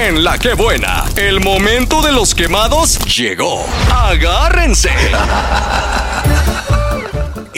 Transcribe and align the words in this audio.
En 0.00 0.22
la 0.22 0.38
que 0.38 0.54
buena, 0.54 1.02
el 1.16 1.40
momento 1.40 2.00
de 2.02 2.12
los 2.12 2.32
quemados 2.32 3.00
llegó. 3.16 3.66
Agárrense. 3.92 4.90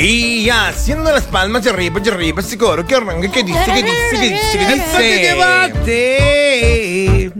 Y 0.02 0.44
ya, 0.44 0.68
haciendo 0.68 1.12
las 1.12 1.24
palmas 1.24 1.62
de 1.62 1.68
arriba, 1.68 2.00
de 2.00 2.10
arriba, 2.10 2.40
ese 2.40 2.56
coro 2.56 2.86
que 2.86 2.94
arranca, 2.94 3.30
que 3.30 3.42
dice, 3.42 3.62
que 3.66 3.82
dice, 3.82 4.10
que 4.12 4.30
dice, 4.30 4.58
que 4.58 4.74
dice. 4.74 5.02
debate. 5.28 7.30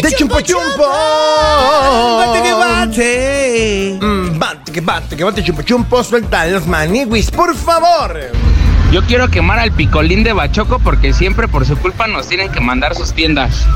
De 0.00 0.12
chumpo 0.16 0.40
chumpo. 0.40 0.88
Bate 2.16 2.42
que 2.42 2.52
bate. 2.54 3.98
Mm, 4.00 4.38
Bate, 4.38 4.72
que 4.72 4.80
bate, 4.80 5.16
que 5.16 5.24
bate, 5.24 5.44
chumpo 5.44 5.60
chumpo, 5.60 6.02
suelta 6.02 6.46
los 6.46 6.66
maniwis, 6.66 7.30
por 7.30 7.54
favor. 7.54 8.18
Yo 8.90 9.02
quiero 9.04 9.28
quemar 9.28 9.58
al 9.58 9.70
picolín 9.72 10.24
de 10.24 10.32
Bachoco 10.32 10.78
porque 10.78 11.12
siempre 11.12 11.46
por 11.46 11.66
su 11.66 11.76
culpa 11.76 12.06
nos 12.06 12.26
tienen 12.26 12.50
que 12.50 12.60
mandar 12.60 12.94
sus 12.94 13.12
tiendas. 13.12 13.66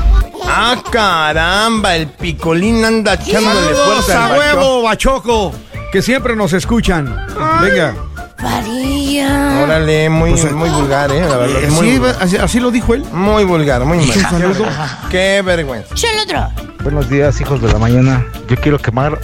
Ah, 0.45 0.75
caramba, 0.91 1.95
el 1.95 2.07
picolín 2.07 2.83
anda 2.83 3.13
echándole 3.13 3.75
fuerza 3.75 4.25
a 4.25 4.37
huevo, 4.37 4.81
Bachoco, 4.81 5.53
que 5.91 6.01
siempre 6.01 6.35
nos 6.35 6.53
escuchan. 6.53 7.15
Venga. 7.61 7.93
Varilla. 8.41 9.61
Órale, 9.63 10.09
muy, 10.09 10.33
muy 10.33 10.69
vulgar, 10.69 11.11
eh, 11.11 11.21
la 11.21 11.37
verdad. 11.37 11.69
muy, 11.69 11.89
Así, 11.89 11.97
vulgar. 11.99 12.15
así- 12.19 12.37
así 12.37 12.59
lo 12.59 12.71
dijo 12.71 12.93
él. 12.95 13.05
muy 13.13 13.45
vulgar, 13.45 13.85
muy 13.85 13.99
mal. 13.99 14.19
saludo. 14.19 14.65
Qué 15.11 15.41
vergüenza. 15.45 15.93
Yo 15.95 16.07
el 16.09 16.19
otro. 16.21 16.49
Buenos 16.83 17.07
días, 17.09 17.39
hijos 17.39 17.61
de 17.61 17.71
la 17.71 17.77
mañana. 17.79 18.25
Yo 18.49 18.57
quiero 18.57 18.79
quemar 18.79 19.17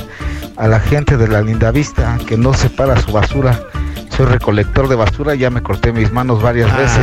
a 0.56 0.68
la 0.68 0.80
gente 0.80 1.18
de 1.18 1.28
la 1.28 1.42
Linda 1.42 1.72
Vista 1.72 2.18
que 2.28 2.38
no 2.38 2.54
separa 2.54 3.02
su 3.02 3.12
basura. 3.12 3.60
Soy 4.20 4.26
recolector 4.26 4.90
de 4.90 4.98
basura, 4.98 5.34
ya 5.34 5.50
me 5.50 5.64
corté 5.64 5.94
mis 5.94 6.12
manos 6.12 6.42
varias 6.42 6.76
veces. 6.76 7.00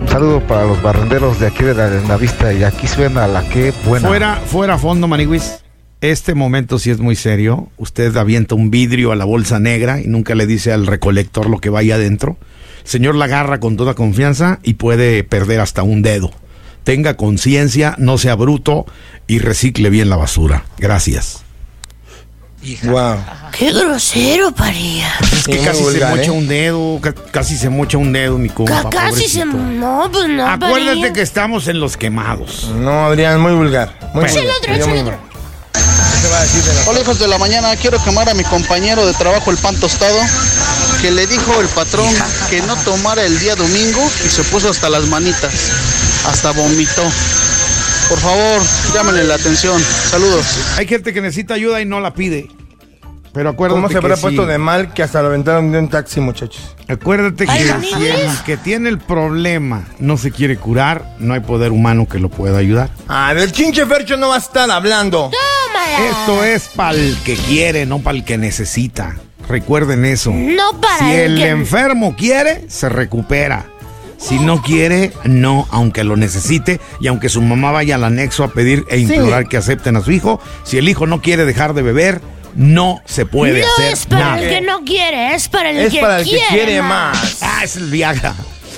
Un 0.00 0.08
saludo 0.08 0.40
para 0.40 0.64
los 0.64 0.82
barrenderos 0.82 1.38
de 1.38 1.48
aquí 1.48 1.62
de 1.62 1.74
la 1.74 1.90
Linda 1.90 2.16
Vista 2.16 2.54
y 2.54 2.64
aquí 2.64 2.86
suena 2.86 3.26
la 3.26 3.46
que 3.50 3.70
buena. 3.84 4.08
Fuera, 4.08 4.36
fuera 4.36 4.78
fondo, 4.78 5.06
Maniwis. 5.06 5.62
Este 6.00 6.34
momento 6.34 6.78
sí 6.78 6.88
es 6.88 7.00
muy 7.00 7.16
serio. 7.16 7.68
Usted 7.76 8.16
avienta 8.16 8.54
un 8.54 8.70
vidrio 8.70 9.12
a 9.12 9.14
la 9.14 9.26
bolsa 9.26 9.58
negra 9.58 10.00
y 10.00 10.06
nunca 10.06 10.34
le 10.34 10.46
dice 10.46 10.72
al 10.72 10.86
recolector 10.86 11.50
lo 11.50 11.58
que 11.58 11.68
vaya 11.68 11.96
adentro. 11.96 12.38
El 12.82 12.88
señor 12.88 13.14
la 13.14 13.26
agarra 13.26 13.60
con 13.60 13.76
toda 13.76 13.92
confianza 13.92 14.58
y 14.62 14.74
puede 14.74 15.24
perder 15.24 15.60
hasta 15.60 15.82
un 15.82 16.00
dedo. 16.00 16.30
Tenga 16.82 17.18
conciencia, 17.18 17.94
no 17.98 18.16
sea 18.16 18.36
bruto 18.36 18.86
y 19.26 19.38
recicle 19.38 19.90
bien 19.90 20.08
la 20.08 20.16
basura. 20.16 20.64
Gracias. 20.78 21.44
Wow. 22.84 23.16
Qué 23.58 23.72
grosero, 23.72 24.52
Varilla. 24.52 25.12
Es 25.20 25.44
que 25.46 25.58
Sí, 25.58 25.64
casi 25.64 25.82
vulgar, 25.82 26.10
se 26.12 26.16
mocha 26.16 26.28
¿eh? 26.28 26.30
un 26.30 26.48
dedo, 26.48 26.98
ca- 27.00 27.14
casi 27.32 27.56
se 27.56 27.68
mocha 27.68 27.98
un 27.98 28.12
dedo, 28.12 28.38
mi 28.38 28.48
compa. 28.48 28.82
Ca- 28.84 28.90
casi 28.90 29.28
se. 29.28 29.44
No, 29.44 30.08
pues 30.12 30.28
no. 30.28 30.46
Acuérdate 30.48 31.12
que 31.12 31.22
estamos 31.22 31.66
en 31.66 31.80
los 31.80 31.96
quemados. 31.96 32.68
No, 32.76 33.06
Adrián, 33.06 33.40
muy 33.40 33.52
vulgar. 33.52 33.92
Muy 34.14 34.24
Bueno. 34.24 34.32
vulgar. 34.34 34.44
El 34.44 34.50
otro, 34.82 34.88
muy 34.88 34.98
otro. 35.00 35.12
mal. 35.12 35.20
¿Qué 36.22 36.28
va 36.28 36.38
a 36.38 36.42
decir 36.42 36.62
de 36.62 36.74
la- 36.74 36.82
Hola 36.90 37.00
hijos 37.00 37.18
de 37.18 37.26
la 37.28 37.38
mañana, 37.38 37.74
quiero 37.76 38.02
quemar 38.04 38.28
a 38.28 38.34
mi 38.34 38.44
compañero 38.44 39.04
de 39.06 39.12
trabajo 39.14 39.50
el 39.50 39.56
pan 39.56 39.74
tostado, 39.80 40.18
que 41.00 41.10
le 41.10 41.26
dijo 41.26 41.60
el 41.60 41.66
patrón 41.68 42.14
que 42.48 42.60
no 42.62 42.76
tomara 42.76 43.24
el 43.24 43.40
día 43.40 43.56
domingo 43.56 44.08
y 44.24 44.28
se 44.28 44.44
puso 44.44 44.70
hasta 44.70 44.88
las 44.88 45.02
manitas, 45.06 45.52
hasta 46.28 46.52
vomitó. 46.52 47.02
Por 48.08 48.18
favor, 48.18 48.60
llámenle 48.94 49.24
la 49.24 49.34
atención. 49.36 49.80
Saludos. 49.82 50.44
Hay 50.76 50.86
gente 50.86 51.12
que 51.14 51.20
necesita 51.20 51.54
ayuda 51.54 51.80
y 51.80 51.84
no 51.86 52.00
la 52.00 52.12
pide. 52.14 52.48
Pero 53.32 53.48
acuérdate 53.48 53.76
¿Cómo 53.80 53.88
se 53.90 53.96
habrá 53.96 54.16
que 54.16 54.20
puesto 54.20 54.44
de 54.44 54.58
mal 54.58 54.92
que 54.92 55.02
hasta 55.02 55.22
lo 55.22 55.28
aventaron 55.28 55.72
de 55.72 55.78
un 55.78 55.88
taxi, 55.88 56.20
muchachos? 56.20 56.76
Acuérdate 56.86 57.46
que 57.46 57.52
si 57.80 58.04
el 58.06 58.28
que 58.44 58.58
tiene 58.58 58.90
el 58.90 58.98
problema 58.98 59.84
no 59.98 60.18
se 60.18 60.30
quiere 60.30 60.58
curar, 60.58 61.14
no 61.18 61.32
hay 61.32 61.40
poder 61.40 61.72
humano 61.72 62.06
que 62.06 62.18
lo 62.18 62.28
pueda 62.28 62.58
ayudar. 62.58 62.90
Ah, 63.08 63.32
del 63.32 63.50
chinche 63.50 63.86
Fercho 63.86 64.18
no 64.18 64.28
va 64.28 64.34
a 64.34 64.38
estar 64.38 64.70
hablando. 64.70 65.30
Tómala. 65.30 66.10
Esto 66.10 66.44
es 66.44 66.68
para 66.68 66.94
el 66.98 67.16
que 67.24 67.36
quiere, 67.36 67.86
no 67.86 68.00
para 68.00 68.18
el 68.18 68.24
que 68.24 68.36
necesita. 68.36 69.16
Recuerden 69.48 70.04
eso. 70.04 70.30
No 70.34 70.78
para 70.78 70.98
Si 70.98 71.04
el 71.14 71.32
el 71.32 71.38
que- 71.38 71.48
enfermo 71.48 72.14
quiere, 72.14 72.66
se 72.68 72.90
recupera. 72.90 73.64
Si 74.22 74.38
no 74.38 74.62
quiere, 74.62 75.12
no, 75.24 75.66
aunque 75.70 76.04
lo 76.04 76.16
necesite 76.16 76.80
y 77.00 77.08
aunque 77.08 77.28
su 77.28 77.42
mamá 77.42 77.72
vaya 77.72 77.96
al 77.96 78.04
anexo 78.04 78.44
a 78.44 78.48
pedir 78.52 78.84
e 78.88 78.98
implorar 78.98 79.48
que 79.48 79.56
acepten 79.56 79.96
a 79.96 80.00
su 80.02 80.12
hijo. 80.12 80.40
Si 80.62 80.78
el 80.78 80.88
hijo 80.88 81.06
no 81.06 81.20
quiere 81.20 81.44
dejar 81.44 81.74
de 81.74 81.82
beber, 81.82 82.20
no 82.54 83.00
se 83.04 83.26
puede 83.26 83.62
no 83.62 83.66
hacer 83.72 83.92
es 83.92 84.06
para 84.06 84.24
nada. 84.36 84.40
el 84.42 84.48
que 84.48 84.60
no 84.60 84.84
quiere, 84.84 85.34
es 85.34 85.48
para 85.48 85.70
el 85.70 85.78
Es 85.78 85.92
que 85.92 86.00
para 86.00 86.18
el 86.20 86.24
que 86.24 86.30
quiere, 86.30 86.46
quiere 86.48 86.82
más. 86.82 87.38
Ah, 87.42 87.60
es 87.64 87.76
el 87.76 87.90
Viagra. 87.90 88.34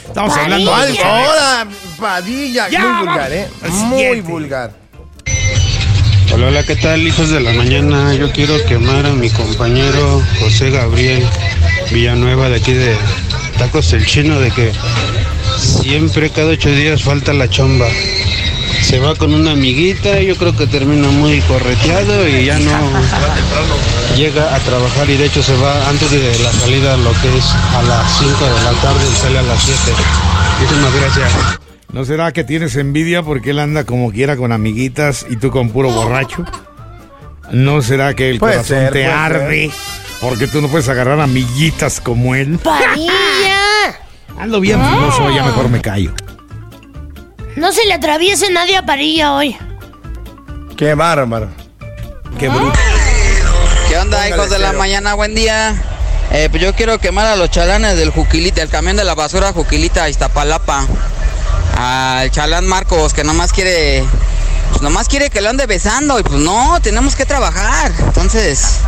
Estamos 0.07 0.31
Padilla. 0.33 0.43
hablando 0.45 0.75
Al- 0.75 0.89
alto. 0.89 1.05
Ahora, 1.05 1.67
Padilla. 2.01 2.69
Ya, 2.71 2.81
muy 2.81 3.07
vulgar, 3.07 3.33
¿eh? 3.33 3.49
Muy 3.71 4.21
vulgar. 4.23 4.71
Hola, 6.33 6.47
hola, 6.49 6.63
¿qué 6.65 6.75
tal, 6.77 7.03
hijos 7.07 7.31
de 7.31 7.41
la 7.41 7.53
mañana? 7.53 8.15
Yo 8.15 8.33
quiero 8.33 8.55
quemar 8.65 9.07
a 9.07 9.11
mi 9.13 9.29
compañero 9.31 10.23
José 10.41 10.71
Gabriel 10.71 11.25
Villanueva 11.93 12.49
de 12.49 12.57
aquí 12.57 12.73
de 12.73 12.97
Tacos 13.59 13.93
el 13.93 14.05
Chino, 14.07 14.41
de 14.41 14.51
que 14.51 14.73
siempre 15.59 16.31
cada 16.31 16.53
ocho 16.53 16.71
días 16.71 17.03
falta 17.03 17.33
la 17.33 17.49
chamba. 17.49 17.87
Se 18.83 18.99
va 18.99 19.15
con 19.15 19.33
una 19.35 19.53
amiguita, 19.53 20.21
yo 20.21 20.37
creo 20.37 20.57
que 20.57 20.67
termina 20.67 21.09
muy 21.09 21.41
correteado 21.43 22.29
y 22.29 22.45
ya 22.45 22.59
no 22.59 22.73
llega 24.17 24.55
a 24.55 24.59
trabajar 24.61 25.09
y 25.11 25.17
de 25.17 25.27
hecho 25.27 25.43
se 25.43 25.57
va 25.57 25.89
antes 25.89 26.11
de 26.11 26.39
la 26.39 26.53
salida, 26.53 26.97
lo 26.97 27.11
que 27.21 27.37
es 27.37 27.45
a 27.75 27.83
las 27.83 28.19
5 28.19 28.45
de 28.45 28.63
la 28.63 28.73
tarde 28.81 29.05
y 29.11 29.17
sale 29.17 29.39
a 29.39 29.43
las 29.43 29.63
7. 29.63 29.81
Muchísimas 30.61 30.95
gracias. 30.95 31.33
¿No 31.93 32.05
será 32.05 32.33
que 32.33 32.45
tienes 32.45 32.77
envidia 32.77 33.23
porque 33.23 33.51
él 33.51 33.59
anda 33.59 33.85
como 33.85 34.13
quiera 34.13 34.37
con 34.37 34.53
amiguitas 34.53 35.27
y 35.29 35.37
tú 35.37 35.51
con 35.51 35.71
puro 35.71 35.91
borracho? 35.91 36.45
¿No 37.53 37.83
será 37.83 38.15
que 38.15 38.31
el 38.31 38.39
Puede 38.39 38.55
corazón 38.55 38.79
ser, 38.79 38.93
te 38.93 39.07
arde 39.07 39.71
porque 40.21 40.47
tú 40.47 40.61
no 40.61 40.69
puedes 40.69 40.89
agarrar 40.89 41.21
amiguitas 41.21 42.01
como 42.01 42.35
él? 42.35 42.59
Ando 44.39 44.61
bien 44.61 44.85
filoso, 44.85 45.31
ya 45.31 45.45
mejor 45.45 45.69
me 45.69 45.81
callo. 45.81 46.13
No 47.57 47.73
se 47.73 47.85
le 47.87 47.95
atraviese 47.95 48.51
nadie 48.51 48.77
a 48.77 48.85
Parilla 48.85 49.35
hoy. 49.35 49.57
Qué 50.77 50.95
bárbaro. 50.95 51.49
Qué 52.39 52.49
bruto. 52.49 52.79
¿Qué 53.89 53.97
onda, 53.97 54.19
Póngale 54.19 54.35
hijos 54.35 54.51
de 54.51 54.59
la 54.59 54.73
mañana? 54.73 55.15
Buen 55.15 55.35
día. 55.35 55.75
Eh, 56.33 56.49
pues 56.51 56.61
yo 56.61 56.75
quiero 56.75 56.99
quemar 56.99 57.27
a 57.27 57.37
los 57.37 57.51
chalanes 57.51 57.97
del 57.97 58.11
Juquilita, 58.11 58.61
el 58.61 58.69
camión 58.69 58.97
de 58.97 59.05
la 59.05 59.15
basura 59.15 59.53
Juquilita, 59.53 60.09
Iztapalapa. 60.09 60.85
Al 61.77 62.31
chalán 62.31 62.67
Marcos, 62.67 63.15
que 63.15 63.23
nomás 63.23 63.53
quiere, 63.53 64.05
pues 64.71 64.83
nomás 64.83 65.09
quiere 65.09 65.31
que 65.31 65.41
lo 65.41 65.51
ande 65.51 65.67
besando. 65.67 66.19
Y 66.19 66.25
pues 66.25 66.41
no, 66.41 66.81
tenemos 66.83 67.15
que 67.15 67.25
trabajar. 67.25 67.93
Entonces, 68.01 68.79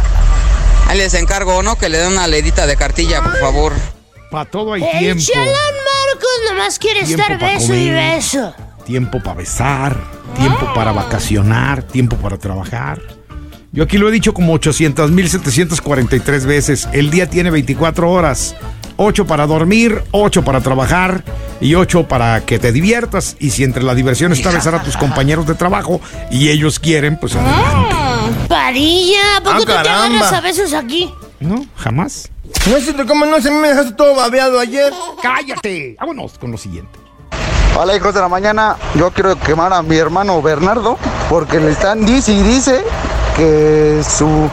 ahí 0.89 0.99
les 0.99 1.15
encargo, 1.15 1.63
¿no? 1.63 1.77
Que 1.77 1.89
le 1.89 1.99
den 1.99 2.13
una 2.13 2.27
ledita 2.27 2.67
de 2.67 2.77
cartilla, 2.77 3.23
por 3.23 3.39
favor. 3.39 3.96
Para 4.31 4.45
todo 4.45 4.73
hay 4.75 4.83
El 4.83 4.99
tiempo. 4.99 5.23
chalán 5.33 5.47
Marcos 5.53 6.31
nomás 6.51 6.79
quiere 6.79 7.05
Tiempo 7.05 7.23
estar 7.23 7.39
beso 7.39 7.75
y 7.75 7.87
comer. 7.89 8.15
beso. 8.17 8.55
Tiempo 8.85 9.21
para 9.23 9.35
besar, 9.37 9.97
tiempo 10.37 10.73
para 10.75 10.93
vacacionar, 10.93 11.83
tiempo 11.83 12.17
para 12.17 12.37
trabajar. 12.39 13.01
Yo 13.73 13.83
aquí 13.85 13.99
lo 13.99 14.09
he 14.09 14.13
dicho 14.13 14.33
como 14.33 14.55
800.743 14.59 16.45
veces. 16.47 16.89
El 16.93 17.11
día 17.11 17.29
tiene 17.29 17.51
24 17.51 18.11
horas. 18.11 18.55
8 18.99 19.27
para 19.27 19.47
dormir, 19.47 20.03
8 20.13 20.43
para 20.43 20.63
trabajar 20.63 21.23
y 21.61 21.75
8 21.75 22.09
para 22.09 22.41
que 22.47 22.59
te 22.59 22.73
diviertas. 22.73 23.37
Y 23.39 23.51
si 23.51 23.63
entre 23.65 23.83
la 23.83 23.95
diversión 23.95 24.33
está 24.33 24.51
besar 24.51 24.75
a 24.75 24.83
tus 24.83 24.97
compañeros 24.97 25.47
de 25.47 25.55
trabajo 25.55 26.01
y 26.31 26.49
ellos 26.49 26.79
quieren, 26.79 27.19
pues 27.21 27.35
adelante. 27.37 27.95
Parilla, 28.49 29.37
¿a 29.37 29.41
poco 29.41 29.51
Ah, 29.57 29.59
tú 29.59 29.65
te 29.67 29.73
agarras 29.73 30.33
a 30.33 30.41
besos 30.41 30.73
aquí? 30.73 31.13
No, 31.41 31.67
jamás. 31.77 32.31
No 32.71 32.81
sé 32.81 33.07
cómo 33.07 33.27
no 33.27 33.41
se 33.41 33.51
me 33.51 33.69
dejaste 33.69 33.93
todo 33.93 34.15
babeado 34.17 34.59
ayer. 34.59 34.93
¡Cállate! 35.23 35.97
Vámonos 36.01 36.37
con 36.39 36.51
lo 36.51 36.59
siguiente. 36.59 36.99
Hola, 37.79 37.95
hijos 37.95 38.13
de 38.15 38.21
la 38.21 38.29
mañana. 38.29 38.77
Yo 38.95 39.11
quiero 39.13 39.39
quemar 39.39 39.73
a 39.73 39.83
mi 39.83 39.97
hermano 39.97 40.41
Bernardo 40.43 40.99
porque 41.29 41.61
le 41.61 41.71
están 41.71 42.05
dice 42.05 42.33
y 42.33 42.43
dice 42.43 42.83
que 43.37 44.03
su 44.03 44.51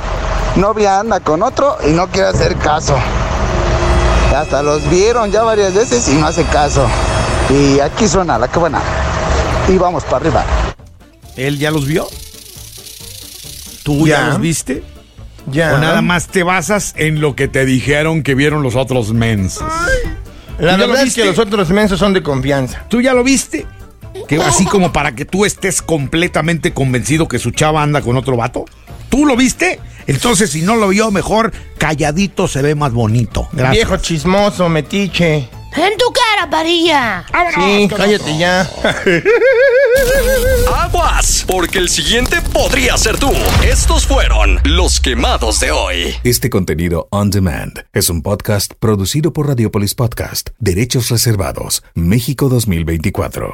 novia 0.57 0.99
anda 0.99 1.21
con 1.21 1.41
otro 1.41 1.77
y 1.87 1.91
no 1.91 2.07
quiere 2.09 2.27
hacer 2.27 2.55
caso. 2.57 2.95
Hasta 4.35 4.61
los 4.61 4.87
vieron 4.89 5.31
ya 5.31 5.43
varias 5.43 5.73
veces 5.73 6.07
y 6.09 6.15
no 6.15 6.27
hace 6.27 6.43
caso. 6.45 6.85
Y 7.49 7.79
aquí 7.79 8.07
suena 8.07 8.37
la 8.37 8.47
que 8.47 8.59
buena. 8.59 8.81
Y 9.67 9.77
vamos 9.77 10.03
para 10.03 10.17
arriba. 10.17 10.45
¿Él 11.35 11.57
ya 11.57 11.71
los 11.71 11.85
vio? 11.87 12.07
¿Tú 13.83 14.07
ya, 14.07 14.19
Ya. 14.19 14.27
los 14.29 14.39
viste? 14.39 14.83
Ya. 15.47 15.75
¿O 15.75 15.77
nada 15.77 16.01
más 16.01 16.27
te 16.27 16.43
basas 16.43 16.93
en 16.97 17.21
lo 17.21 17.35
que 17.35 17.47
te 17.47 17.65
dijeron 17.65 18.23
que 18.23 18.35
vieron 18.35 18.63
los 18.63 18.75
otros 18.75 19.13
mensos? 19.13 19.63
La 20.59 20.73
¿Tú 20.73 20.77
ya 20.77 20.77
lo 20.77 20.87
verdad 20.87 21.07
es 21.07 21.15
que 21.15 21.25
los 21.25 21.39
otros 21.39 21.69
mensos 21.69 21.99
son 21.99 22.13
de 22.13 22.23
confianza. 22.23 22.85
¿Tú 22.89 23.01
ya 23.01 23.13
lo 23.13 23.23
viste? 23.23 23.65
Que 24.27 24.37
así 24.41 24.65
como 24.65 24.93
para 24.93 25.15
que 25.15 25.25
tú 25.25 25.45
estés 25.45 25.81
completamente 25.81 26.73
convencido 26.73 27.27
que 27.27 27.39
su 27.39 27.51
chava 27.51 27.81
anda 27.81 28.01
con 28.01 28.15
otro 28.15 28.37
vato. 28.37 28.65
¿Tú 29.09 29.25
lo 29.25 29.35
viste? 29.35 29.79
Entonces, 30.07 30.51
si 30.51 30.61
no 30.61 30.75
lo 30.75 30.89
vio, 30.89 31.11
mejor 31.11 31.51
calladito 31.77 32.47
se 32.47 32.61
ve 32.61 32.75
más 32.75 32.93
bonito. 32.93 33.47
Gracias. 33.51 33.87
Viejo 33.87 33.97
chismoso, 33.97 34.69
metiche. 34.69 35.49
En 35.75 35.97
tu 35.97 36.05
cara, 36.43 36.49
Parilla. 36.49 37.25
Sí, 37.53 37.87
cállate 37.95 38.37
ya. 38.37 38.61
Aguas 40.75 41.45
porque 41.47 41.79
el 41.79 41.89
siguiente 41.89 42.37
podría 42.53 42.97
ser 42.97 43.17
tú. 43.17 43.31
Estos 43.63 44.05
fueron 44.05 44.59
los 44.63 44.99
quemados 44.99 45.59
de 45.59 45.71
hoy. 45.71 46.15
Este 46.23 46.49
contenido 46.49 47.07
on 47.11 47.29
demand 47.29 47.85
es 47.93 48.09
un 48.09 48.21
podcast 48.21 48.73
producido 48.79 49.33
por 49.33 49.47
Radiopolis 49.47 49.95
Podcast, 49.95 50.49
Derechos 50.59 51.09
Reservados, 51.09 51.83
México 51.95 52.49
2024. 52.49 53.53